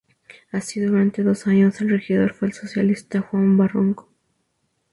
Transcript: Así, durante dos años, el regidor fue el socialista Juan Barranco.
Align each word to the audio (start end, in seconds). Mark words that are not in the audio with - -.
Así, 0.51 0.79
durante 0.79 1.21
dos 1.21 1.45
años, 1.45 1.79
el 1.79 1.91
regidor 1.91 2.33
fue 2.33 2.47
el 2.47 2.55
socialista 2.55 3.21
Juan 3.21 3.55
Barranco. 3.55 4.09